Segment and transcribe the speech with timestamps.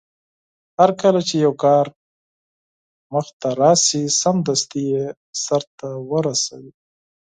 [0.79, 1.85] هرکله چې يو کار
[3.11, 5.05] مخې ته راشي سمدستي يې
[5.43, 6.71] سرته ورسوي.